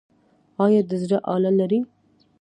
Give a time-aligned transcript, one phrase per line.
[0.63, 1.79] ایا د زړه آله لرئ؟